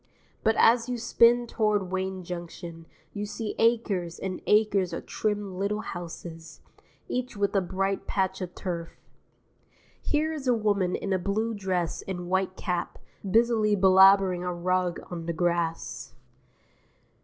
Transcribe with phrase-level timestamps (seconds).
[0.43, 5.81] But as you spin toward Wayne Junction you see acres and acres of trim little
[5.81, 6.59] houses,
[7.07, 8.99] each with a bright patch of turf.
[10.01, 12.97] Here is a woman in a blue dress and white cap,
[13.29, 16.13] busily belabouring a rug on the grass.